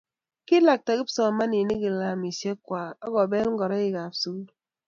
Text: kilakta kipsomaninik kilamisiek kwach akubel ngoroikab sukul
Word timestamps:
kilakta 0.47 0.91
kipsomaninik 0.97 1.79
kilamisiek 1.83 2.57
kwach 2.67 2.97
akubel 3.05 3.47
ngoroikab 3.53 4.13
sukul 4.21 4.47